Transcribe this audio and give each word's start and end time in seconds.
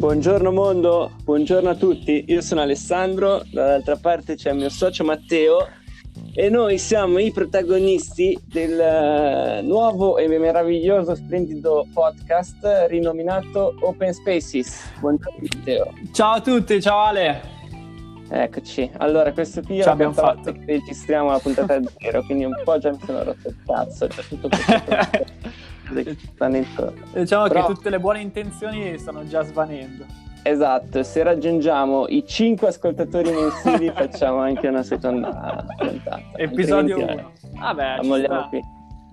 Buongiorno 0.00 0.50
mondo, 0.50 1.12
buongiorno 1.24 1.68
a 1.68 1.74
tutti, 1.74 2.24
io 2.28 2.40
sono 2.40 2.62
Alessandro, 2.62 3.42
dall'altra 3.52 3.96
parte 3.96 4.34
c'è 4.34 4.48
il 4.52 4.56
mio 4.56 4.70
socio 4.70 5.04
Matteo 5.04 5.68
e 6.32 6.48
noi 6.48 6.78
siamo 6.78 7.18
i 7.18 7.30
protagonisti 7.30 8.34
del 8.46 8.80
eh, 8.80 9.60
nuovo 9.60 10.16
e 10.16 10.26
meraviglioso, 10.26 11.14
splendido 11.14 11.86
podcast 11.92 12.86
rinominato 12.88 13.74
Open 13.82 14.14
Spaces. 14.14 14.90
Buongiorno 15.00 15.38
Matteo. 15.38 15.92
Ciao 16.12 16.32
a 16.32 16.40
tutti, 16.40 16.80
ciao 16.80 17.00
Ale. 17.00 17.42
Eccoci, 18.30 18.90
allora 18.96 19.34
questo 19.34 19.60
qui 19.60 19.80
è 19.80 19.82
Ce 19.82 19.88
l'abbiamo 19.90 20.14
fatto. 20.14 20.50
che 20.52 20.62
registriamo 20.64 21.30
la 21.30 21.38
puntata 21.40 21.78
zero, 21.98 22.22
quindi 22.22 22.44
un 22.44 22.58
po' 22.64 22.78
già 22.78 22.90
mi 22.90 22.98
sono 23.04 23.22
rotto 23.22 23.48
il 23.48 23.56
cazzo, 23.66 24.06
c'è 24.06 24.22
tutto 24.22 24.48
questo 24.48 25.39
che 26.02 26.16
stanno 26.34 26.56
intorno. 26.56 27.04
Diciamo 27.12 27.48
Però- 27.48 27.66
che 27.66 27.74
tutte 27.74 27.90
le 27.90 27.98
buone 28.00 28.20
intenzioni 28.20 28.98
stanno 28.98 29.26
già 29.26 29.42
svanendo. 29.42 30.04
Esatto, 30.42 31.02
se 31.02 31.22
raggiungiamo 31.22 32.06
i 32.08 32.24
5 32.26 32.68
ascoltatori 32.68 33.30
mensili 33.30 33.90
facciamo 33.94 34.38
anche 34.38 34.68
una 34.68 34.82
seconda 34.82 35.66
puntata. 35.76 36.22
Episodio 36.36 36.96
Altrimenti, 36.96 37.46
1. 37.52 37.60
Vabbè, 37.60 38.48
qui. 38.48 38.60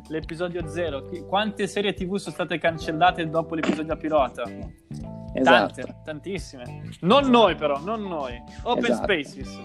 L'episodio 0.10 0.68
0. 0.70 1.04
Quante 1.28 1.68
serie 1.68 1.94
TV 1.94 2.16
sono 2.16 2.34
state 2.34 2.58
cancellate 2.60 3.28
dopo 3.30 3.56
l'episodio 3.56 3.98
pilota? 3.98 4.44
Esatto. 5.34 5.74
Tante, 5.82 5.96
tantissime. 6.06 6.82
Non 7.02 7.30
noi 7.30 7.56
però, 7.56 7.78
non 7.84 8.04
noi. 8.04 8.42
Open 8.64 8.86
Esatto. 8.86 9.04
Spaces. 9.04 9.60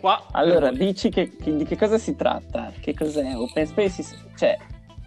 Qua. 0.00 0.24
Allora, 0.32 0.72
dici 0.72 1.08
che, 1.08 1.36
che- 1.36 1.56
di 1.56 1.64
che 1.64 1.76
cosa 1.76 1.98
si 1.98 2.16
tratta? 2.16 2.72
Che 2.80 2.94
cos'è 2.94 3.32
Open 3.36 3.64
Spaces? 3.66 4.24
Cioè, 4.36 4.56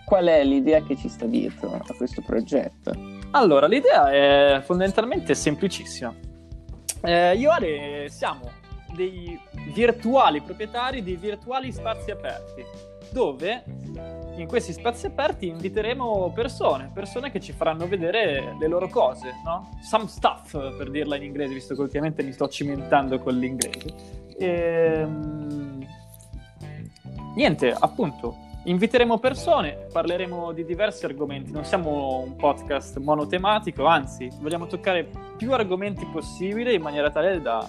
qual 0.10 0.26
è 0.26 0.44
l'idea 0.44 0.82
che 0.82 0.98
ci 0.98 1.08
sta 1.08 1.28
dietro 1.28 1.72
a 1.72 1.94
questo 1.96 2.24
progetto? 2.26 2.92
Allora, 3.32 3.68
l'idea 3.68 4.12
è 4.12 4.62
fondamentalmente 4.66 5.36
semplicissima. 5.36 6.12
Eh, 7.04 7.36
io 7.36 7.52
e 7.52 7.54
Ale 7.54 8.10
siamo 8.10 8.50
dei 8.96 9.40
virtuali 9.72 10.42
proprietari 10.42 11.04
di 11.04 11.16
virtuali 11.16 11.72
spazi 11.72 12.10
aperti, 12.10 12.66
dove 13.12 13.64
in 14.36 14.48
questi 14.48 14.74
spazi 14.74 15.06
aperti 15.06 15.46
inviteremo 15.46 16.32
persone, 16.34 16.90
persone 16.92 17.30
che 17.30 17.40
ci 17.40 17.52
faranno 17.52 17.88
vedere 17.88 18.56
le 18.60 18.68
loro 18.68 18.88
cose, 18.88 19.32
no? 19.46 19.78
Some 19.88 20.08
stuff, 20.08 20.76
per 20.76 20.90
dirla 20.90 21.18
in 21.18 21.24
inglese, 21.24 21.54
visto 21.54 21.76
che 21.76 21.82
ultimamente 21.82 22.24
mi 22.24 22.32
sto 22.32 22.48
cimentando 22.48 23.20
con 23.20 23.38
l'inglese. 23.38 23.94
Ehm, 24.40 25.86
Niente, 27.36 27.72
appunto, 27.72 28.36
inviteremo 28.70 29.18
persone, 29.18 29.88
parleremo 29.92 30.52
di 30.52 30.64
diversi 30.64 31.06
argomenti, 31.06 31.52
non 31.52 31.66
siamo 31.66 32.22
un 32.24 32.36
podcast 32.36 33.00
monotematico, 33.00 33.86
anzi, 33.86 34.30
vogliamo 34.40 34.68
toccare 34.68 35.10
più 35.38 35.52
argomenti 35.54 36.06
possibile 36.06 36.74
in 36.74 36.82
maniera 36.82 37.10
tale 37.10 37.42
da 37.42 37.68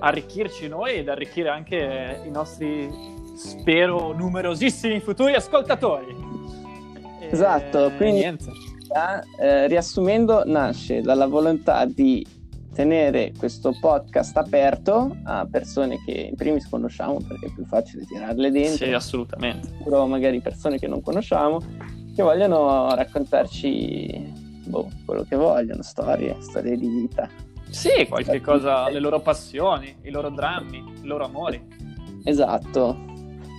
arricchirci 0.00 0.68
noi 0.68 0.96
ed 0.96 1.08
arricchire 1.08 1.48
anche 1.48 2.20
i 2.26 2.30
nostri, 2.30 2.90
spero, 3.34 4.12
numerosissimi 4.12 5.00
futuri 5.00 5.34
ascoltatori. 5.34 6.14
E- 7.20 7.28
Esatto, 7.30 7.90
quindi-. 7.96 8.60
Eh, 9.40 9.66
riassumendo, 9.68 10.42
nasce 10.44 11.00
dalla 11.00 11.26
volontà 11.26 11.86
di 11.86 12.26
tenere 12.74 13.32
questo 13.36 13.76
podcast 13.78 14.36
aperto 14.36 15.16
a 15.24 15.46
persone 15.50 16.02
che 16.04 16.28
in 16.30 16.34
primis 16.36 16.68
conosciamo 16.68 17.20
perché 17.26 17.46
è 17.46 17.52
più 17.52 17.64
facile 17.66 18.04
tirarle 18.04 18.50
dentro. 18.50 18.86
Sì, 18.86 18.92
assolutamente. 18.92 19.68
o 19.84 20.06
magari 20.06 20.40
persone 20.40 20.78
che 20.78 20.86
non 20.88 21.02
conosciamo 21.02 21.60
che 22.14 22.22
vogliono 22.22 22.94
raccontarci 22.94 24.32
boh, 24.66 24.90
quello 25.04 25.24
che 25.24 25.36
vogliono, 25.36 25.82
storie, 25.82 26.36
storie 26.40 26.76
di 26.76 26.88
vita. 26.88 27.28
Sì, 27.68 28.06
qualche 28.08 28.40
cosa, 28.40 28.88
le 28.90 28.98
loro 28.98 29.20
passioni, 29.20 29.96
i 30.02 30.10
loro 30.10 30.28
drammi, 30.28 30.78
i 31.02 31.06
loro 31.06 31.24
amori. 31.24 31.60
Esatto, 32.24 32.96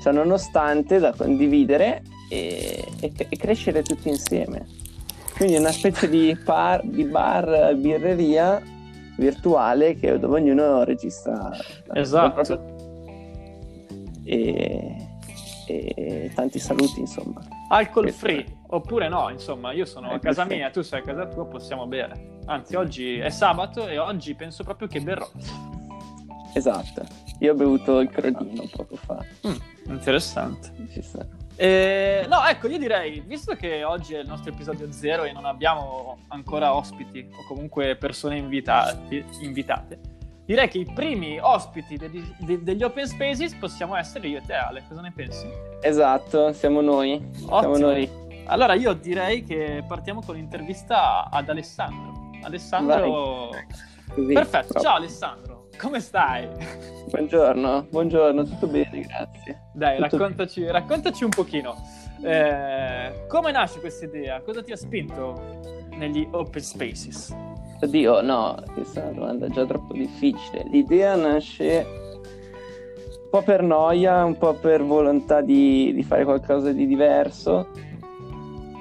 cioè 0.04 0.14
nonostante 0.14 1.00
da 1.00 1.14
condividere 1.14 2.04
e, 2.30 2.88
e- 3.00 3.14
e 3.30 3.38
crescere 3.38 3.82
tutti 3.82 4.10
insieme. 4.10 4.68
Quindi 5.36 5.56
è 5.56 5.60
una 5.60 5.72
specie 5.72 6.08
di, 6.08 6.38
par- 6.44 6.86
di 6.86 7.06
bar, 7.06 7.76
birreria 7.76 8.62
virtuale 9.18 9.96
che, 9.96 10.18
dove 10.20 10.40
ognuno 10.40 10.84
registra 10.84 11.52
Esatto. 11.94 12.66
e, 14.24 14.96
e 15.68 16.32
tanti 16.34 16.60
saluti 16.60 17.00
insomma. 17.00 17.42
Alcol 17.70 18.12
free, 18.12 18.46
oppure 18.68 19.08
no, 19.10 19.30
insomma, 19.30 19.72
io 19.72 19.86
sono 19.86 20.08
a 20.08 20.12
Alcol 20.14 20.30
casa 20.30 20.46
free. 20.46 20.58
mia, 20.58 20.70
tu 20.70 20.82
sei 20.82 21.00
a 21.00 21.04
casa 21.04 21.28
tua, 21.28 21.46
possiamo 21.46 21.88
bere. 21.88 22.40
Anzi, 22.46 22.76
oggi 22.76 23.18
è 23.18 23.30
sabato 23.30 23.88
e 23.88 23.98
oggi 23.98 24.36
penso 24.36 24.64
proprio 24.64 24.88
che 24.88 25.00
berrò. 25.02 25.28
Esatto, 26.54 27.04
io 27.40 27.54
ho 27.54 27.56
bevuto 27.56 28.00
il 28.00 28.10
crodino 28.10 28.68
poco 28.72 28.96
fa. 28.96 29.24
Mm, 29.48 29.92
interessante. 29.94 30.72
Ci 30.92 31.02
sta. 31.02 31.26
Eh, 31.56 32.26
no, 32.28 32.44
ecco, 32.46 32.68
io 32.68 32.78
direi, 32.78 33.20
visto 33.22 33.56
che 33.56 33.84
oggi 33.84 34.16
è 34.16 34.20
il 34.20 34.28
nostro 34.28 34.52
episodio 34.52 34.92
zero 34.92 35.24
e 35.24 35.32
non 35.32 35.46
abbiamo 35.46 36.18
ancora 36.30 36.74
ospiti 36.74 37.28
o 37.32 37.46
comunque 37.48 37.96
persone 37.96 38.38
invitati, 38.38 39.24
invitate, 39.42 40.00
direi 40.46 40.68
che 40.68 40.80
i 40.80 40.92
primi 40.94 41.38
ospiti 41.40 41.98
degli, 41.98 42.24
de- 42.40 42.64
degli 42.64 42.84
Open 42.84 43.06
Spaces 43.08 43.54
possiamo 43.56 43.96
essere 43.96 44.28
io 44.28 44.40
e 44.40 44.42
te, 44.46 44.54
Ale. 44.54 44.84
Cosa 44.88 45.02
ne 45.02 45.12
pensi? 45.16 45.48
Esatto, 45.82 46.54
siamo 46.54 46.82
noi. 46.82 47.24
Siamo 47.34 47.56
Ottimo. 47.56 47.78
noi. 47.78 48.10
Allora 48.46 48.74
io 48.74 48.94
direi 48.94 49.44
che 49.44 49.84
partiamo 49.88 50.22
con 50.22 50.36
l'intervista 50.36 51.30
ad 51.30 51.50
Alessandro. 51.50 52.30
Alessandro... 52.42 53.50
Così, 54.14 54.34
Perfetto, 54.34 54.68
proprio. 54.68 54.84
ciao 54.84 54.96
Alessandro, 54.98 55.53
come 55.78 56.00
stai? 56.00 56.48
Buongiorno, 57.10 57.88
buongiorno, 57.90 58.44
tutto 58.44 58.68
bene, 58.68 59.02
grazie. 59.02 59.70
Dai, 59.74 60.00
raccontaci, 60.00 60.66
raccontaci 60.66 61.24
un 61.24 61.30
pochino. 61.30 61.76
Eh, 62.24 63.26
come 63.28 63.52
nasce 63.52 63.80
questa 63.80 64.06
idea? 64.06 64.42
Cosa 64.42 64.64
ti 64.64 64.72
ha 64.72 64.78
spinto 64.78 65.60
negli 65.98 66.28
open 66.32 66.62
spaces? 66.62 67.36
Oddio, 67.82 68.22
no, 68.22 68.56
questa 68.74 69.02
è 69.02 69.04
una 69.10 69.14
domanda 69.20 69.48
già 69.50 69.66
troppo 69.66 69.94
difficile. 69.94 70.64
L'idea 70.72 71.16
nasce 71.16 71.86
un 71.86 73.30
po' 73.30 73.42
per 73.42 73.62
noia, 73.62 74.24
un 74.24 74.38
po' 74.38 74.54
per 74.54 74.84
volontà 74.84 75.42
di, 75.42 75.92
di 75.94 76.04
fare 76.04 76.24
qualcosa 76.24 76.72
di 76.72 76.88
diverso 76.88 77.68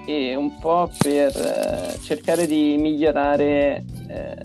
e 0.07 0.35
un 0.37 0.59
po' 0.59 0.89
per 0.99 1.33
eh, 1.37 1.99
cercare 2.01 2.47
di 2.47 2.77
migliorare 2.79 3.85
eh, 4.09 4.37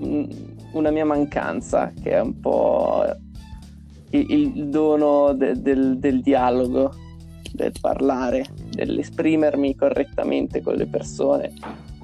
un- 0.00 0.48
una 0.72 0.90
mia 0.90 1.04
mancanza, 1.04 1.92
che 2.00 2.10
è 2.10 2.20
un 2.20 2.38
po' 2.40 3.04
il, 4.10 4.30
il 4.30 4.68
dono 4.68 5.32
de- 5.32 5.60
del, 5.60 5.98
del 5.98 6.20
dialogo, 6.20 6.92
del 7.52 7.72
parlare, 7.80 8.46
dell'esprimermi 8.70 9.74
correttamente 9.74 10.62
con 10.62 10.74
le 10.74 10.86
persone 10.86 11.52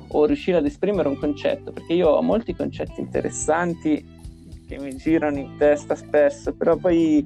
o 0.09 0.25
riuscire 0.25 0.59
ad 0.59 0.66
esprimere 0.66 1.09
un 1.09 1.19
concetto, 1.19 1.72
perché 1.72 1.94
io 1.94 2.09
ho 2.09 2.22
molti 2.22 2.54
concetti 2.54 3.00
interessanti 3.00 4.15
che 4.66 4.78
mi 4.78 4.97
girano 4.97 5.38
in 5.38 5.56
testa 5.59 5.94
spesso, 5.94 6.53
però 6.54 6.77
poi 6.77 7.25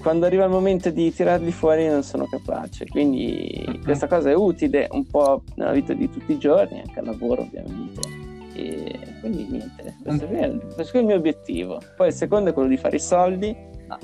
quando 0.00 0.26
arriva 0.26 0.44
il 0.44 0.50
momento 0.50 0.90
di 0.90 1.12
tirarli 1.12 1.50
fuori 1.50 1.86
non 1.88 2.02
sono 2.02 2.26
capace, 2.26 2.86
quindi 2.86 3.80
questa 3.82 4.06
cosa 4.06 4.30
è 4.30 4.34
utile 4.34 4.88
un 4.92 5.04
po' 5.06 5.42
nella 5.56 5.72
vita 5.72 5.92
di 5.94 6.08
tutti 6.08 6.32
i 6.32 6.38
giorni, 6.38 6.80
anche 6.80 6.98
al 6.98 7.06
lavoro 7.06 7.42
ovviamente. 7.42 8.35
E 8.56 8.98
quindi 9.20 9.46
niente, 9.50 9.94
questo 10.02 10.24
è, 10.24 10.56
questo 10.74 10.96
è 10.96 11.00
il 11.00 11.06
mio 11.06 11.16
obiettivo. 11.16 11.80
Poi 11.94 12.08
il 12.08 12.14
secondo 12.14 12.50
è 12.50 12.52
quello 12.54 12.68
di 12.68 12.78
fare 12.78 12.96
i 12.96 13.00
soldi. 13.00 13.54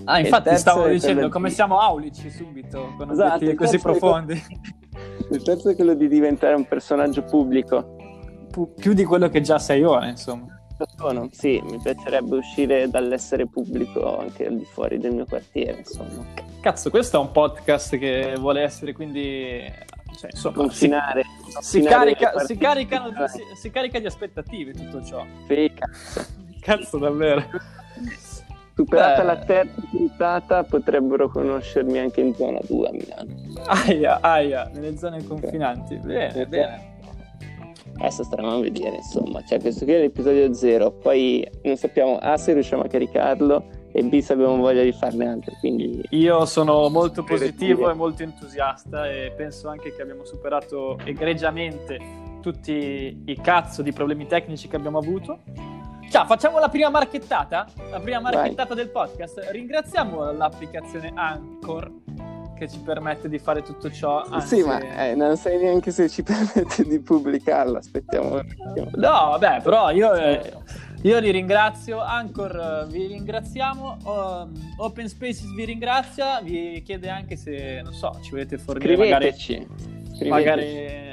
Ah, 0.04 0.18
il 0.18 0.26
infatti 0.26 0.56
stavo 0.56 0.86
dicendo 0.86 1.14
quello 1.14 1.28
come 1.30 1.48
di- 1.48 1.54
siamo 1.54 1.80
aulici 1.80 2.30
subito 2.30 2.94
con 2.96 3.10
Esatto, 3.10 3.54
così 3.54 3.78
profondi. 3.78 4.40
Il 5.30 5.42
terzo 5.42 5.70
è 5.70 5.74
quello 5.74 5.94
di 5.94 6.08
diventare 6.08 6.54
un 6.54 6.66
personaggio 6.66 7.22
pubblico. 7.22 7.96
Pu- 8.50 8.74
più 8.74 8.92
di 8.92 9.04
quello 9.04 9.30
che 9.30 9.40
già 9.40 9.58
sei 9.58 9.82
ora, 9.82 10.06
insomma. 10.06 10.46
Sono, 10.96 11.28
sì, 11.30 11.62
mi 11.64 11.78
piacerebbe 11.80 12.36
uscire 12.36 12.88
dall'essere 12.88 13.46
pubblico 13.46 14.18
anche 14.18 14.46
al 14.46 14.56
di 14.56 14.64
fuori 14.64 14.98
del 14.98 15.14
mio 15.14 15.24
quartiere, 15.24 15.78
insomma. 15.78 16.24
Cazzo, 16.60 16.90
questo 16.90 17.16
è 17.16 17.20
un 17.20 17.30
podcast 17.30 17.96
che 17.96 18.34
vuole 18.38 18.62
essere 18.62 18.92
quindi... 18.92 19.62
Cioè, 20.18 20.30
insomma, 20.30 20.56
Confinare. 20.56 21.24
Si 21.60 21.82
carica, 21.82 22.38
si, 22.40 22.56
caricano- 22.56 23.12
si- 23.28 23.42
si 23.54 23.70
carica 23.70 23.98
di 23.98 24.06
aspettative 24.06 24.72
tutto 24.72 25.02
ciò. 25.04 25.24
Sì, 25.48 25.72
cazzo. 25.74 26.24
Cazzo, 26.60 26.98
davvero. 26.98 27.44
Superata 28.74 29.20
Beh. 29.20 29.26
la 29.26 29.36
terza 29.36 29.82
puntata 29.90 30.62
potrebbero 30.64 31.28
conoscermi 31.28 31.98
anche 31.98 32.20
in 32.22 32.34
zona 32.34 32.58
2 32.66 32.88
a 32.88 32.92
Milano. 32.92 33.34
Aia, 33.66 34.18
aia, 34.20 34.70
nelle 34.72 34.96
zone 34.96 35.22
confinanti. 35.24 35.96
Bene, 35.96 36.46
bene. 36.46 36.90
Adesso 37.98 38.24
staremo 38.24 38.56
a 38.56 38.60
vedere, 38.60 38.96
insomma. 38.96 39.44
Cioè, 39.44 39.60
questo 39.60 39.84
qui 39.84 39.94
è 39.94 39.98
l'episodio 40.00 40.52
0. 40.54 40.90
Poi 40.92 41.46
non 41.64 41.76
sappiamo 41.76 42.16
A 42.16 42.36
se 42.38 42.54
riusciamo 42.54 42.82
a 42.82 42.88
caricarlo 42.88 43.64
e 43.92 44.02
B 44.02 44.20
se 44.20 44.32
abbiamo 44.32 44.56
voglia 44.56 44.82
di 44.82 44.92
farne 44.92 45.28
altri. 45.28 45.54
Quindi 45.60 46.02
Io 46.10 46.44
sono 46.46 46.88
molto 46.88 47.22
positivo 47.22 47.90
e 47.90 47.94
molto 47.94 48.22
entusiasta 48.22 49.08
e 49.08 49.32
penso 49.36 49.68
anche 49.68 49.94
che 49.94 50.02
abbiamo 50.02 50.24
superato 50.24 50.98
egregiamente 51.04 52.20
tutti 52.40 53.22
i 53.24 53.40
cazzo 53.40 53.82
di 53.82 53.92
problemi 53.92 54.26
tecnici 54.26 54.68
che 54.68 54.76
abbiamo 54.76 54.98
avuto. 54.98 55.40
Ciao, 56.10 56.26
facciamo 56.26 56.58
la 56.58 56.68
prima 56.68 56.90
marchettata, 56.90 57.66
la 57.90 58.00
prima 58.00 58.20
marchettata 58.20 58.74
Vai. 58.74 58.84
del 58.84 58.90
podcast. 58.90 59.48
Ringraziamo 59.50 60.32
l'applicazione 60.32 61.12
Anchor 61.14 61.90
che 62.62 62.68
ci 62.68 62.78
permette 62.78 63.28
di 63.28 63.38
fare 63.38 63.62
tutto 63.62 63.90
ciò. 63.90 64.22
Anzi... 64.22 64.56
Sì, 64.56 64.62
ma 64.62 64.78
eh, 64.78 65.14
non 65.14 65.36
sai 65.36 65.58
neanche 65.58 65.90
se 65.90 66.08
ci 66.08 66.22
permette 66.24 66.84
di 66.84 67.00
pubblicarlo. 67.00 67.78
Aspettiamo 67.78 68.32
un 68.32 68.38
attimo. 68.38 68.90
No, 68.92 69.36
vabbè, 69.38 69.62
però 69.62 69.90
io, 69.90 70.12
eh, 70.14 70.52
io 71.02 71.18
li 71.18 71.30
ringrazio. 71.30 72.00
Anchor 72.00 72.86
vi 72.88 73.06
ringraziamo. 73.06 73.96
Um, 74.04 74.74
Open 74.78 75.08
Spaces 75.08 75.52
vi 75.54 75.64
ringrazia. 75.64 76.40
Vi 76.40 76.82
chiede 76.84 77.08
anche 77.08 77.36
se, 77.36 77.80
non 77.82 77.92
so, 77.92 78.18
ci 78.22 78.30
volete 78.30 78.58
fornire 78.58 78.96
magari. 78.96 79.34
Magari, 80.28 80.64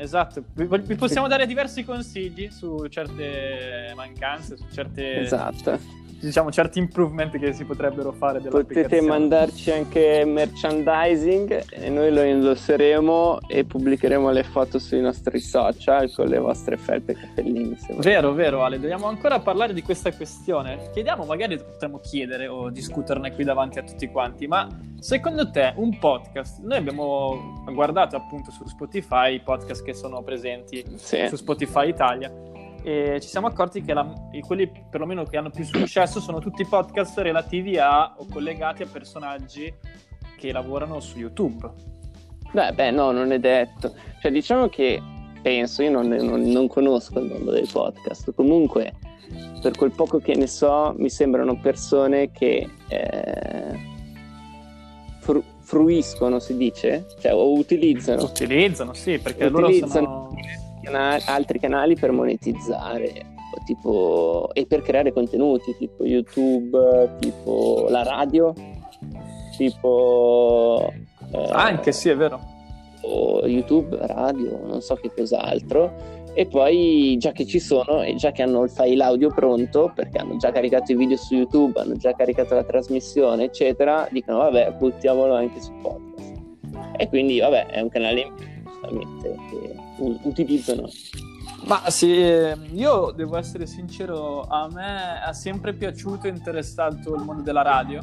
esatto, 0.01 0.43
vi, 0.53 0.67
vi 0.67 0.95
possiamo 0.95 1.27
dare 1.27 1.47
diversi 1.47 1.83
consigli 1.83 2.49
su 2.51 2.85
certe 2.89 3.91
mancanze, 3.95 4.55
su 4.55 4.65
certe 4.71 5.21
esatto 5.21 5.79
diciamo, 6.19 6.51
certi 6.51 6.79
improvement 6.79 7.37
che 7.37 7.53
si 7.53 7.63
potrebbero 7.63 8.11
fare 8.11 8.39
Potete 8.41 9.01
mandarci 9.01 9.71
anche 9.71 10.25
merchandising 10.25 11.65
e 11.69 11.89
noi 11.89 12.11
lo 12.11 12.21
indosseremo 12.21 13.39
e 13.47 13.63
pubblicheremo 13.63 14.29
le 14.31 14.43
foto 14.43 14.79
sui 14.79 15.01
nostri 15.01 15.39
social 15.39 16.11
con 16.11 16.27
le 16.27 16.37
vostre 16.37 16.77
felpe 16.77 17.13
e 17.13 17.15
cappellini. 17.15 17.77
Vero, 17.97 18.33
vero 18.33 18.63
Ale, 18.63 18.79
dobbiamo 18.79 19.07
ancora 19.07 19.39
parlare 19.39 19.73
di 19.73 19.81
questa 19.81 20.11
questione. 20.11 20.89
Chiediamo, 20.93 21.25
magari 21.25 21.57
potremmo 21.57 21.99
chiedere 21.99 22.47
o 22.47 22.69
discuterne 22.69 23.33
qui 23.33 23.43
davanti 23.43 23.79
a 23.79 23.83
tutti 23.83 24.07
quanti, 24.07 24.47
ma 24.47 24.67
secondo 24.99 25.49
te 25.49 25.73
un 25.77 25.97
podcast, 25.97 26.59
noi 26.61 26.77
abbiamo 26.77 27.63
guardato 27.71 28.15
appunto 28.15 28.51
su 28.51 28.67
Spotify 28.67 29.35
i 29.35 29.39
podcast 29.39 29.83
che 29.83 29.93
sono 29.93 30.21
presenti 30.21 30.83
sì. 30.95 31.27
su 31.27 31.35
Spotify 31.35 31.87
Italia 31.87 32.31
e 32.83 33.19
ci 33.21 33.27
siamo 33.27 33.47
accorti 33.47 33.81
che 33.81 33.93
la, 33.93 34.11
quelli 34.45 34.71
perlomeno 34.89 35.23
che 35.23 35.37
hanno 35.37 35.49
più 35.49 35.63
successo 35.63 36.19
sono 36.19 36.39
tutti 36.39 36.65
podcast 36.65 37.17
relativi 37.19 37.77
a 37.77 38.15
o 38.17 38.25
collegati 38.31 38.83
a 38.83 38.87
personaggi 38.91 39.73
che 40.37 40.51
lavorano 40.51 40.99
su 40.99 41.17
YouTube. 41.17 41.69
Beh, 42.51 42.71
beh, 42.73 42.91
no, 42.91 43.11
non 43.11 43.31
è 43.31 43.39
detto. 43.39 43.93
Cioè, 44.21 44.31
diciamo 44.31 44.69
che 44.69 45.01
penso, 45.41 45.83
io 45.83 45.91
non, 45.91 46.07
non, 46.07 46.41
non 46.41 46.67
conosco 46.67 47.19
il 47.19 47.29
mondo 47.29 47.51
dei 47.51 47.67
podcast, 47.71 48.33
comunque 48.33 48.93
per 49.61 49.75
quel 49.75 49.91
poco 49.91 50.19
che 50.19 50.35
ne 50.35 50.47
so 50.47 50.93
mi 50.97 51.09
sembrano 51.09 51.59
persone 51.59 52.31
che 52.31 52.67
eh, 52.87 53.79
fru- 55.19 55.43
fruiscono, 55.59 56.39
si 56.39 56.57
dice, 56.57 57.05
cioè 57.19 57.33
o 57.33 57.53
utilizzano. 57.53 58.23
Utilizzano, 58.23 58.93
sì, 58.93 59.19
perché 59.19 59.45
utilizzano 59.45 59.69
loro 59.69 59.87
sono 59.87 60.29
canali, 60.81 61.23
altri 61.25 61.59
canali 61.59 61.95
per 61.95 62.11
monetizzare 62.11 63.37
tipo, 63.65 64.49
e 64.53 64.65
per 64.65 64.81
creare 64.81 65.13
contenuti 65.13 65.75
tipo 65.77 66.05
YouTube, 66.05 67.17
tipo 67.19 67.87
la 67.89 68.03
radio, 68.03 68.53
tipo... 69.57 70.91
Eh, 71.31 71.49
Anche 71.51 71.91
sì, 71.91 72.09
è 72.09 72.15
vero. 72.15 72.39
O 73.01 73.47
YouTube, 73.47 73.97
radio, 74.01 74.59
non 74.65 74.81
so 74.81 74.95
che 74.95 75.11
cos'altro. 75.15 76.17
E 76.33 76.45
poi, 76.45 77.17
già 77.17 77.31
che 77.31 77.45
ci 77.45 77.59
sono 77.59 78.01
e 78.01 78.15
già 78.15 78.31
che 78.31 78.43
hanno 78.43 78.63
il 78.63 78.69
file 78.69 79.03
audio 79.03 79.29
pronto, 79.29 79.91
perché 79.93 80.19
hanno 80.19 80.37
già 80.37 80.51
caricato 80.51 80.91
i 80.91 80.95
video 80.95 81.17
su 81.17 81.35
YouTube, 81.35 81.79
hanno 81.79 81.95
già 81.95 82.13
caricato 82.13 82.55
la 82.55 82.63
trasmissione, 82.63 83.45
eccetera, 83.45 84.07
dicono 84.11 84.37
vabbè, 84.39 84.75
buttiamolo 84.77 85.33
anche 85.33 85.59
su 85.59 85.71
podcast. 85.81 86.33
E 86.97 87.07
quindi, 87.09 87.39
vabbè, 87.39 87.67
è 87.67 87.81
un 87.81 87.89
canale 87.89 88.21
in 88.21 88.33
più, 88.35 88.47
giustamente, 88.63 89.35
che 89.49 89.68
utilizzano. 90.23 90.89
Ma 91.65 91.89
sì, 91.89 92.07
io 92.07 93.11
devo 93.11 93.37
essere 93.37 93.65
sincero, 93.65 94.43
a 94.43 94.69
me 94.71 95.21
ha 95.21 95.33
sempre 95.33 95.73
piaciuto 95.73 96.27
e 96.27 96.29
interessato 96.29 97.15
il 97.15 97.23
mondo 97.23 97.41
della 97.41 97.61
radio. 97.61 98.01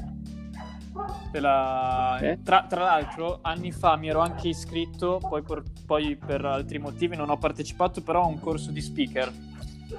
La... 1.32 2.18
Eh? 2.18 2.38
Tra, 2.42 2.66
tra, 2.68 2.84
l'altro, 2.84 3.38
anni 3.42 3.72
fa 3.72 3.96
mi 3.96 4.08
ero 4.08 4.20
anche 4.20 4.48
iscritto, 4.48 5.20
poi 5.26 5.42
per, 5.42 5.62
poi 5.84 6.16
per, 6.16 6.44
altri 6.44 6.78
motivi 6.78 7.16
non 7.16 7.28
ho 7.28 7.36
partecipato, 7.36 8.02
però 8.02 8.22
a 8.22 8.26
un 8.26 8.40
corso 8.40 8.70
di 8.70 8.80
speaker. 8.80 9.32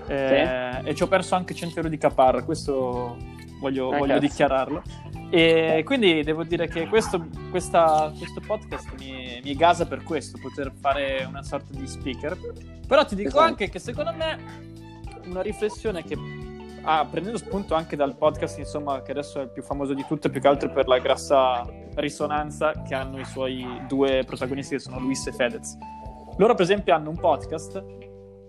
Eh, 0.08 0.80
sì? 0.82 0.90
E 0.90 0.96
ci 0.96 1.04
ho 1.04 1.08
perso 1.08 1.36
anche 1.36 1.54
100 1.54 1.78
euro 1.78 1.90
di 1.90 1.98
caparra, 1.98 2.44
questo 2.44 3.18
voglio, 3.60 3.92
ah, 3.92 3.98
voglio 3.98 4.20
dichiararlo. 4.20 4.82
E 5.30 5.84
quindi 5.86 6.24
devo 6.24 6.44
dire 6.44 6.68
che 6.68 6.88
questo, 6.88 7.28
questa, 7.50 8.14
questo 8.18 8.42
podcast 8.46 8.94
mi, 8.98 9.42
mi, 9.44 9.56
gasa 9.56 9.86
per 9.86 10.04
questo, 10.04 10.38
poter 10.42 10.72
fare 10.80 11.26
una 11.28 11.44
sorta 11.44 11.74
di 11.78 11.86
speaker. 11.86 12.38
Però 12.88 13.04
ti 13.06 13.16
dico 13.16 13.30
esatto. 13.30 13.44
anche 13.44 13.70
che 13.70 13.80
secondo 13.80 14.14
me 14.14 14.76
una 15.26 15.42
riflessione 15.42 16.04
che 16.04 16.16
ah, 16.84 17.06
prendendo 17.06 17.38
spunto 17.38 17.76
anche 17.76 17.98
dal 17.98 18.16
podcast, 18.16 18.58
insomma, 18.60 19.02
che 19.02 19.12
adesso 19.12 19.40
è 19.40 19.44
il 19.44 19.50
più 19.50 19.62
famoso 19.62 19.94
di 19.94 20.06
tutte, 20.08 20.30
più 20.30 20.40
che 20.40 20.48
altro 20.48 20.72
per 20.72 20.88
la 20.88 21.00
grassa 21.00 21.66
risonanza 21.96 22.84
che 22.84 22.96
hanno 22.96 23.20
i 23.20 23.26
suoi 23.26 23.66
due 23.88 24.24
protagonisti 24.26 24.76
che 24.76 24.82
sono 24.82 25.00
Luis 25.00 25.28
e 25.28 25.34
Fedez. 25.34 25.78
Loro, 26.38 26.54
per 26.54 26.64
esempio, 26.64 26.96
hanno 26.96 27.10
un 27.10 27.18
podcast, 27.18 27.84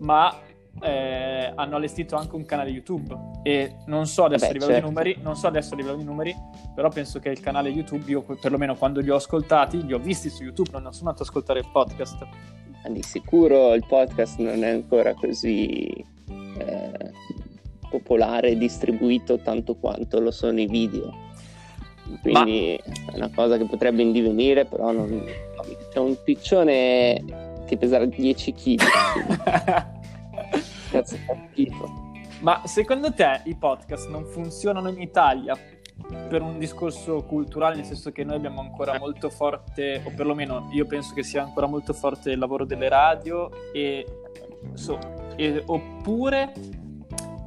ma 0.01 0.33
eh, 0.81 1.53
hanno 1.55 1.77
allestito 1.77 2.17
anche 2.17 2.35
un 2.37 2.45
canale 2.45 2.71
YouTube 2.71 3.17
e 3.43 3.77
non 3.87 4.07
so 4.07 4.25
adesso 4.25 4.45
Beh, 4.45 4.51
a 4.51 4.53
livello 4.53 4.73
certo. 4.73 4.89
di 4.89 4.95
numeri, 4.95 5.19
non 5.23 5.37
so 5.37 5.47
adesso 5.47 5.75
a 5.75 5.77
livello 5.77 5.97
di 5.97 6.05
numeri, 6.05 6.35
però 6.75 6.89
penso 6.89 7.19
che 7.19 7.29
il 7.31 7.41
canale 7.41 7.69
YouTube 7.69 8.11
io 8.11 8.23
perlomeno 8.23 8.77
quando 8.77 9.01
li 9.01 9.11
ho 9.11 9.17
ascoltati, 9.17 9.85
li 9.85 9.93
ho 9.93 9.99
visti 9.99 10.31
su 10.31 10.43
YouTube, 10.43 10.71
non 10.73 10.93
sono 10.93 11.11
andato 11.11 11.23
ad 11.23 11.29
ascoltare 11.29 11.61
il 11.61 11.69
podcast. 11.71 12.27
Di 12.89 13.03
sicuro 13.03 13.75
il 13.75 13.85
podcast 13.87 14.39
non 14.39 14.65
è 14.65 14.71
ancora 14.71 15.13
così 15.13 15.87
eh, 16.27 17.13
popolare 17.91 18.51
e 18.51 18.57
distribuito 18.57 19.39
tanto 19.41 19.75
quanto 19.75 20.21
lo 20.21 20.31
sono 20.31 20.61
i 20.61 20.67
video. 20.67 21.27
Quindi 22.23 22.81
Ma... 22.87 23.13
è 23.13 23.17
una 23.17 23.31
cosa 23.35 23.59
che 23.59 23.65
potrebbe 23.65 24.01
indivenire, 24.03 24.65
però 24.65 24.93
non... 24.93 25.23
c'è 25.91 25.99
un 25.99 26.17
piccione 26.23 27.23
che 27.67 27.77
pesa 27.77 28.03
10 28.03 28.53
kg. 28.55 29.97
Cazzo, 30.99 31.17
fa 31.27 31.37
schifo. 31.51 32.07
Ma 32.41 32.63
secondo 32.67 33.13
te 33.13 33.43
i 33.45 33.57
podcast 33.57 34.09
non 34.09 34.25
funzionano 34.25 34.89
in 34.89 35.01
Italia 35.01 35.57
per 36.29 36.43
un 36.43 36.59
discorso 36.59 37.25
culturale, 37.25 37.77
nel 37.77 37.85
senso 37.85 38.13
che 38.13 38.23
noi 38.23 38.37
abbiamo 38.37 38.61
ancora 38.61 38.97
molto 38.99 39.29
forte, 39.31 40.01
o 40.05 40.13
perlomeno 40.15 40.69
io 40.71 40.87
penso 40.87 41.15
che 41.15 41.23
sia 41.23 41.43
ancora 41.43 41.67
molto 41.67 41.93
forte 41.93 42.31
il 42.31 42.39
lavoro 42.39 42.65
delle 42.65 42.89
radio, 42.89 43.51
e, 43.73 44.07
so, 44.75 44.99
e, 45.37 45.63
oppure 45.67 46.53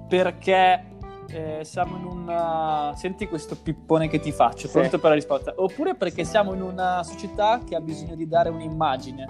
perché 0.10 0.84
eh, 1.30 1.60
siamo 1.64 1.96
in 1.96 2.04
una... 2.04 2.94
Senti 2.96 3.28
questo 3.28 3.56
pippone 3.56 4.10
che 4.10 4.20
ti 4.20 4.34
faccio, 4.34 4.68
sì. 4.68 4.74
pronto 4.74 5.00
per 5.00 5.10
la 5.10 5.16
risposta. 5.16 5.54
Oppure 5.56 5.96
perché 5.96 6.26
siamo 6.26 6.54
in 6.54 6.62
una 6.62 7.04
società 7.04 7.62
che 7.66 7.76
ha 7.76 7.80
bisogno 7.80 8.16
di 8.16 8.28
dare 8.28 8.50
un'immagine. 8.50 9.28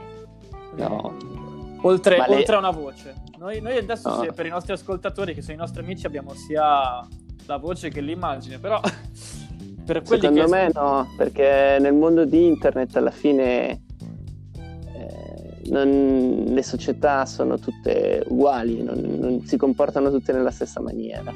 No. 0.76 1.41
Oltre, 1.84 2.18
le... 2.28 2.36
oltre 2.36 2.56
a 2.56 2.60
una 2.60 2.72
voce. 2.72 3.16
Noi, 3.38 3.60
noi 3.60 3.78
adesso, 3.78 4.22
se, 4.22 4.32
per 4.34 4.46
i 4.46 4.50
nostri 4.50 4.74
ascoltatori, 4.74 5.34
che 5.34 5.42
sono 5.42 5.56
i 5.56 5.60
nostri 5.60 5.82
amici, 5.82 6.06
abbiamo 6.06 6.34
sia 6.34 7.06
la 7.46 7.58
voce 7.58 7.90
che 7.90 8.02
l'immagine, 8.02 8.60
però 8.60 8.80
per 9.86 10.04
quelli 10.04 10.22
Secondo 10.22 10.44
che... 10.44 10.50
me 10.50 10.72
no, 10.74 11.08
perché 11.18 11.78
nel 11.80 11.94
mondo 11.94 12.26
di 12.26 12.46
internet 12.46 12.96
alla 12.96 13.12
fine 13.12 13.82
eh, 14.94 15.62
non, 15.66 16.44
le 16.48 16.64
società 16.64 17.26
sono 17.26 17.58
tutte 17.58 18.24
uguali, 18.28 18.84
non, 18.84 19.00
non, 19.20 19.46
si 19.46 19.58
comportano 19.58 20.12
tutte 20.12 20.34
nella 20.34 20.52
stessa 20.52 20.82
maniera. 20.82 21.34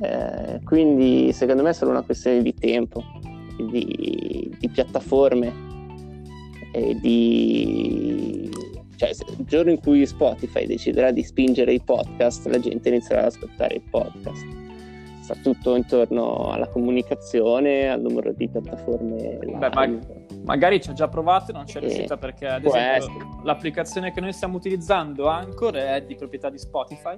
Eh, 0.00 0.60
quindi 0.62 1.32
secondo 1.32 1.62
me 1.62 1.70
è 1.70 1.72
solo 1.72 1.90
una 1.90 2.02
questione 2.02 2.42
di 2.42 2.54
tempo, 2.54 3.02
di, 3.70 4.54
di 4.58 4.68
piattaforme 4.68 5.66
e 6.70 6.94
di 7.00 8.48
cioè 8.98 9.10
il 9.10 9.44
giorno 9.44 9.70
in 9.70 9.80
cui 9.80 10.04
Spotify 10.04 10.66
deciderà 10.66 11.12
di 11.12 11.22
spingere 11.22 11.72
i 11.72 11.80
podcast, 11.80 12.46
la 12.46 12.58
gente 12.58 12.88
inizierà 12.88 13.20
ad 13.20 13.26
ascoltare 13.26 13.76
i 13.76 13.80
podcast. 13.80 14.44
Sta 15.20 15.34
tutto 15.40 15.76
intorno 15.76 16.50
alla 16.50 16.68
comunicazione, 16.68 17.88
al 17.88 18.00
numero 18.00 18.32
di 18.32 18.48
piattaforme. 18.48 19.38
Beh, 19.40 19.70
ma- 19.72 19.98
magari 20.44 20.80
ci 20.80 20.90
ha 20.90 20.94
già 20.94 21.06
provato 21.06 21.52
e 21.52 21.54
non 21.54 21.66
ci 21.66 21.76
è 21.76 21.80
riuscita 21.80 22.16
perché 22.16 22.46
ad 22.46 22.64
esempio 22.64 23.40
l'applicazione 23.44 24.10
che 24.12 24.20
noi 24.20 24.32
stiamo 24.32 24.56
utilizzando 24.56 25.28
Anchor 25.28 25.74
è 25.74 26.02
di 26.02 26.16
proprietà 26.16 26.48
di 26.48 26.58
Spotify 26.58 27.16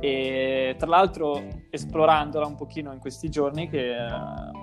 e 0.00 0.74
tra 0.78 0.88
l'altro 0.88 1.40
esplorandola 1.70 2.46
un 2.46 2.56
pochino 2.56 2.92
in 2.92 2.98
questi 2.98 3.28
giorni 3.28 3.68
che 3.68 3.94
eh, 3.94 3.96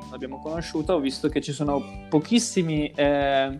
l'abbiamo 0.09 0.39
conosciuta 0.39 0.95
ho 0.95 0.99
visto 0.99 1.29
che 1.29 1.39
ci 1.39 1.51
sono 1.51 1.81
pochissimi 2.09 2.91
eh, 2.95 3.55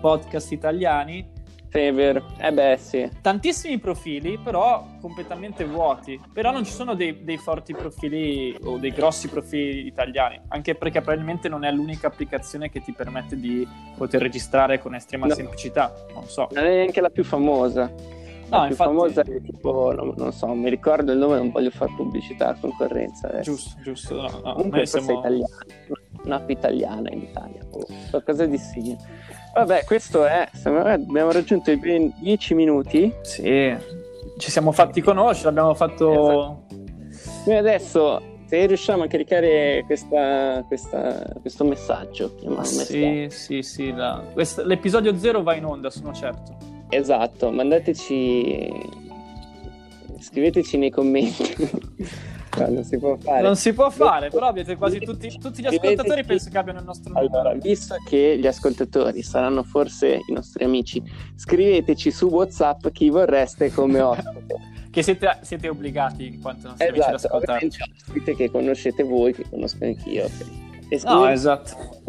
podcast 0.00 0.52
italiani 0.52 1.33
vero. 1.92 2.26
Eh 2.38 2.52
beh, 2.52 2.76
sì. 2.78 3.10
Tantissimi 3.20 3.78
profili, 3.78 4.38
però 4.38 4.86
completamente 5.00 5.64
vuoti. 5.64 6.20
Però 6.32 6.52
non 6.52 6.64
ci 6.64 6.70
sono 6.70 6.94
dei, 6.94 7.24
dei, 7.24 7.36
forti 7.36 7.74
profili 7.74 8.56
o 8.62 8.78
dei 8.78 8.92
grossi 8.92 9.28
profili 9.28 9.86
italiani, 9.86 10.40
anche 10.48 10.76
perché 10.76 11.00
probabilmente 11.00 11.48
non 11.48 11.64
è 11.64 11.72
l'unica 11.72 12.06
applicazione 12.06 12.70
che 12.70 12.80
ti 12.80 12.92
permette 12.92 13.36
di 13.36 13.66
poter 13.96 14.22
registrare 14.22 14.78
con 14.78 14.94
estrema 14.94 15.26
no. 15.26 15.34
semplicità. 15.34 15.92
Non 16.12 16.28
so. 16.28 16.48
Non 16.52 16.64
è 16.64 16.74
neanche 16.76 17.00
la 17.00 17.10
più 17.10 17.24
famosa. 17.24 17.90
No, 17.90 18.58
la 18.58 18.60
più 18.60 18.70
infatti... 18.70 18.90
famosa 18.90 19.20
è 19.22 19.40
tipo, 19.42 19.92
non, 19.92 20.14
non, 20.16 20.32
so, 20.32 20.46
mi 20.54 20.70
ricordo 20.70 21.10
il 21.10 21.18
nome, 21.18 21.38
non 21.38 21.50
voglio 21.50 21.70
fare 21.70 21.92
pubblicità 21.96 22.50
a 22.50 22.54
concorrenza 22.54 23.28
adesso. 23.28 23.50
Giusto, 23.50 23.80
giusto. 23.82 24.14
No, 24.14 24.40
no, 24.44 24.54
Comunque 24.54 24.86
siamo... 24.86 25.18
italiana, 25.18 25.56
un'app 26.24 26.48
italiana 26.50 27.10
in 27.10 27.22
Italia, 27.22 27.60
qualcosa 28.10 28.46
di 28.46 28.58
simile. 28.58 28.96
Vabbè, 29.54 29.84
questo 29.84 30.24
è, 30.24 30.48
abbiamo 30.64 31.30
raggiunto 31.30 31.70
i 31.70 32.12
10 32.20 32.54
minuti. 32.54 33.14
Sì, 33.22 33.74
ci 34.36 34.50
siamo 34.50 34.72
fatti 34.72 35.00
conoscere, 35.00 35.50
abbiamo 35.50 35.74
fatto... 35.74 36.10
Esatto. 36.10 36.82
Noi 37.46 37.56
adesso 37.56 38.20
se 38.46 38.66
riusciamo 38.66 39.04
a 39.04 39.06
caricare 39.06 39.84
questa, 39.86 40.64
questa, 40.66 41.34
questo 41.40 41.64
messaggio. 41.64 42.36
Sì, 42.62 43.26
sì, 43.30 43.62
sì, 43.62 43.92
la... 43.92 44.22
Questo, 44.32 44.64
l'episodio 44.64 45.16
0 45.16 45.42
va 45.42 45.54
in 45.54 45.64
onda, 45.64 45.90
sono 45.90 46.12
certo. 46.12 46.56
Esatto, 46.88 47.50
mandateci, 47.50 48.70
scriveteci 50.18 50.76
nei 50.78 50.90
commenti. 50.90 51.92
no, 52.58 52.68
non 52.68 52.84
si 52.84 52.98
può 52.98 53.16
fare. 53.16 53.42
Non 53.42 53.56
si 53.56 53.72
può 53.72 53.90
fare, 53.90 54.30
però 54.30 54.46
avete 54.46 54.76
quasi 54.76 54.98
tutti, 54.98 55.38
tutti 55.38 55.62
gli 55.62 55.66
ascoltatori 55.66 56.24
penso 56.24 56.50
che 56.50 56.58
abbiano 56.58 56.78
il 56.80 56.84
nostro 56.84 57.12
numero. 57.12 57.40
Allora, 57.40 57.54
visto 57.54 57.96
che 58.06 58.36
gli 58.38 58.46
ascoltatori 58.46 59.22
saranno 59.22 59.62
forse 59.62 60.20
i 60.26 60.32
nostri 60.32 60.64
amici, 60.64 61.02
scriveteci 61.36 62.10
su 62.10 62.26
WhatsApp 62.28 62.88
chi 62.88 63.08
vorreste 63.10 63.72
come 63.72 64.00
ospite 64.02 64.72
che 64.94 65.02
siete, 65.02 65.38
siete, 65.40 65.68
obbligati 65.68 66.26
in 66.26 66.40
quanto 66.40 66.68
nostri 66.68 66.86
esatto, 66.86 67.02
amici 67.02 67.08
ad 67.08 67.32
ascoltare. 67.32 67.66
Esatto, 67.66 68.34
che 68.36 68.50
conoscete 68.50 69.02
voi, 69.02 69.34
che 69.34 69.44
conosco 69.50 69.84
anch'io. 69.84 70.30
No, 71.02 71.28
esatto. 71.28 72.02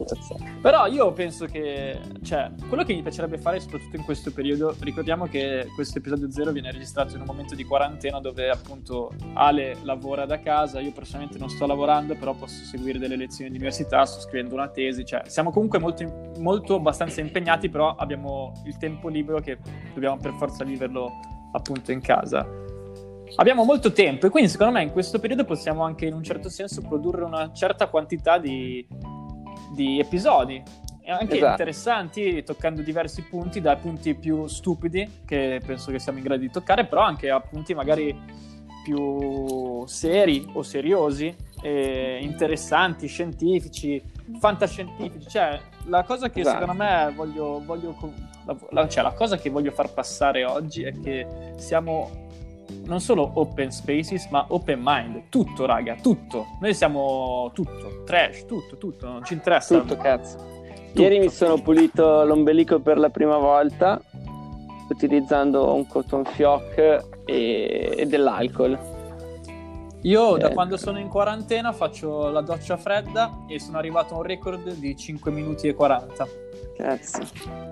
Però 0.61 0.87
io 0.87 1.11
penso 1.13 1.45
che, 1.45 1.99
cioè, 2.23 2.51
quello 2.67 2.83
che 2.83 2.93
mi 2.93 3.01
piacerebbe 3.01 3.37
fare, 3.37 3.59
soprattutto 3.59 3.95
in 3.95 4.03
questo 4.03 4.31
periodo, 4.31 4.75
ricordiamo 4.79 5.25
che 5.25 5.67
questo 5.75 5.99
episodio 5.99 6.31
zero 6.31 6.51
viene 6.51 6.71
registrato 6.71 7.15
in 7.15 7.21
un 7.21 7.27
momento 7.27 7.55
di 7.55 7.63
quarantena 7.63 8.19
dove 8.19 8.49
appunto 8.49 9.13
Ale 9.33 9.77
lavora 9.83 10.25
da 10.25 10.39
casa, 10.39 10.79
io 10.79 10.91
personalmente 10.91 11.37
non 11.37 11.49
sto 11.49 11.65
lavorando, 11.65 12.15
però 12.15 12.33
posso 12.33 12.63
seguire 12.65 12.99
delle 12.99 13.15
lezioni 13.15 13.49
di 13.49 13.57
università, 13.57 14.05
sto 14.05 14.21
scrivendo 14.21 14.55
una 14.55 14.67
tesi, 14.67 15.05
cioè 15.05 15.21
siamo 15.27 15.51
comunque 15.51 15.79
molto, 15.79 16.31
molto 16.39 16.75
abbastanza 16.75 17.21
impegnati, 17.21 17.69
però 17.69 17.95
abbiamo 17.95 18.53
il 18.65 18.77
tempo 18.77 19.07
libero 19.07 19.39
che 19.39 19.57
dobbiamo 19.93 20.17
per 20.17 20.33
forza 20.33 20.63
viverlo 20.63 21.11
appunto 21.51 21.91
in 21.91 22.01
casa 22.01 22.64
abbiamo 23.35 23.63
molto 23.63 23.91
tempo 23.91 24.25
e 24.25 24.29
quindi 24.29 24.49
secondo 24.49 24.73
me 24.73 24.83
in 24.83 24.91
questo 24.91 25.19
periodo 25.19 25.45
possiamo 25.45 25.83
anche 25.83 26.05
in 26.05 26.13
un 26.13 26.23
certo 26.23 26.49
senso 26.49 26.81
produrre 26.81 27.23
una 27.23 27.51
certa 27.53 27.87
quantità 27.87 28.37
di, 28.37 28.85
di 29.73 29.99
episodi 29.99 30.61
e 31.01 31.11
anche 31.11 31.35
esatto. 31.35 31.51
interessanti 31.51 32.43
toccando 32.43 32.81
diversi 32.81 33.23
punti 33.23 33.61
dai 33.61 33.77
punti 33.77 34.15
più 34.15 34.47
stupidi 34.47 35.21
che 35.25 35.61
penso 35.65 35.91
che 35.91 35.99
siamo 35.99 36.17
in 36.17 36.23
grado 36.23 36.41
di 36.41 36.49
toccare 36.49 36.85
però 36.85 37.01
anche 37.01 37.29
a 37.29 37.39
punti 37.39 37.73
magari 37.73 38.17
più 38.83 39.83
seri 39.87 40.47
o 40.53 40.61
seriosi 40.61 41.35
interessanti, 41.65 43.07
scientifici, 43.07 43.99
fantascientifici 44.39 45.27
cioè 45.27 45.59
la 45.85 46.03
cosa 46.03 46.29
che 46.29 46.41
esatto. 46.41 46.59
secondo 46.59 46.83
me 46.83 47.11
voglio, 47.15 47.61
voglio 47.65 47.95
la, 48.69 48.87
cioè, 48.87 49.03
la 49.03 49.13
cosa 49.13 49.37
che 49.37 49.49
voglio 49.49 49.71
far 49.71 49.91
passare 49.91 50.45
oggi 50.45 50.83
è 50.83 50.99
che 50.99 51.53
siamo 51.57 52.25
non 52.85 52.99
solo 52.99 53.31
open 53.35 53.71
spaces, 53.71 54.27
ma 54.29 54.45
open 54.49 54.79
mind. 54.81 55.23
Tutto, 55.29 55.65
raga, 55.65 55.95
tutto. 56.01 56.45
Noi 56.59 56.73
siamo 56.73 57.51
tutto, 57.53 58.03
trash, 58.05 58.45
tutto, 58.45 58.77
tutto, 58.77 59.07
non 59.07 59.23
ci 59.23 59.33
interessa. 59.33 59.79
Tutto, 59.79 59.97
cazzo. 59.97 60.37
Tutto. 60.37 61.01
Ieri 61.01 61.19
mi 61.19 61.29
sono 61.29 61.61
pulito 61.61 62.23
l'ombelico 62.23 62.79
per 62.79 62.97
la 62.97 63.09
prima 63.09 63.37
volta 63.37 64.01
utilizzando 64.87 65.73
un 65.73 65.87
cotton 65.87 66.23
fioc 66.25 66.77
e, 67.25 67.93
e 67.97 68.05
dell'alcol. 68.05 68.93
Io 70.01 70.35
eh. 70.35 70.39
da 70.39 70.51
quando 70.51 70.77
sono 70.77 70.99
in 70.99 71.07
quarantena 71.07 71.71
faccio 71.71 72.29
la 72.29 72.41
doccia 72.41 72.77
fredda 72.77 73.45
e 73.47 73.59
sono 73.59 73.77
arrivato 73.77 74.13
a 74.13 74.17
un 74.17 74.23
record 74.23 74.73
di 74.75 74.95
5 74.95 75.31
minuti 75.31 75.67
e 75.67 75.73
40. 75.73 76.27
Cazzo. 76.77 77.21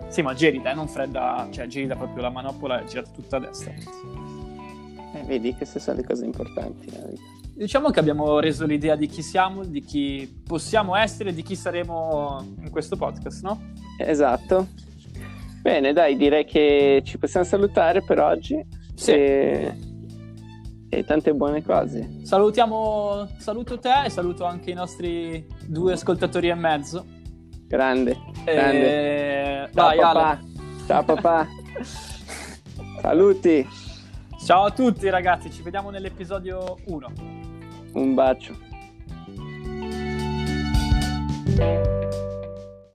Sì, 0.07 0.21
ma 0.21 0.33
gelida, 0.33 0.71
eh, 0.71 0.73
non 0.73 0.87
fredda, 0.87 1.47
cioè 1.51 1.67
gelida 1.67 1.95
proprio 1.95 2.23
la 2.23 2.29
manopola 2.29 2.81
è 2.81 2.85
girata 2.85 3.09
tutta 3.13 3.37
a 3.37 3.39
destra. 3.41 3.73
Eh, 5.13 5.23
vedi, 5.25 5.53
queste 5.53 5.79
sono 5.79 5.97
le 5.97 6.03
cose 6.03 6.25
importanti. 6.25 6.91
Diciamo 7.55 7.91
che 7.91 7.99
abbiamo 7.99 8.39
reso 8.39 8.65
l'idea 8.65 8.95
di 8.95 9.07
chi 9.07 9.21
siamo, 9.21 9.63
di 9.63 9.81
chi 9.81 10.41
possiamo 10.45 10.95
essere, 10.95 11.33
di 11.33 11.43
chi 11.43 11.55
saremo 11.55 12.43
in 12.61 12.71
questo 12.71 12.95
podcast, 12.95 13.43
no? 13.43 13.73
Esatto. 13.97 14.67
Bene, 15.61 15.93
dai, 15.93 16.17
direi 16.17 16.45
che 16.45 17.01
ci 17.05 17.17
possiamo 17.17 17.45
salutare 17.45 18.01
per 18.01 18.19
oggi. 18.19 18.65
Sì. 18.95 19.11
E, 19.11 19.77
e 20.89 21.03
tante 21.05 21.33
buone 21.33 21.63
cose. 21.63 22.21
Salutiamo, 22.23 23.29
saluto 23.37 23.79
te 23.79 24.05
e 24.05 24.09
saluto 24.09 24.45
anche 24.45 24.71
i 24.71 24.75
nostri 24.75 25.47
due 25.65 25.93
ascoltatori 25.93 26.49
e 26.49 26.55
mezzo. 26.55 27.05
Grande, 27.67 28.17
grande. 28.43 29.65
E... 29.65 29.69
Ciao, 29.73 29.87
Dai, 29.87 29.97
papà. 29.99 30.39
Ciao 30.85 31.03
papà. 31.03 31.47
Saluti. 33.01 33.82
Ciao 34.43 34.65
a 34.65 34.71
tutti 34.71 35.09
ragazzi, 35.09 35.49
ci 35.49 35.61
vediamo 35.61 35.89
nell'episodio 35.89 36.75
1. 36.87 37.13
Un 37.93 38.13
bacio. 38.13 38.72